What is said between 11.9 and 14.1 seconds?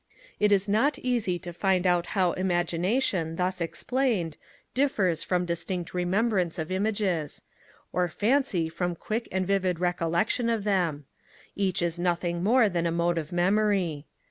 nothing more than a mode of memory.